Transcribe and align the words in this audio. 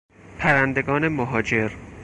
پرندگان 0.39 1.07
مهاجر 1.07 1.71